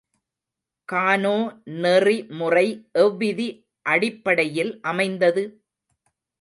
[0.89, 1.33] கானோ
[1.81, 2.65] நெறிமுறை
[2.97, 3.47] எவ்விதி
[3.85, 5.45] அடிப்படையில் அமைந்தது?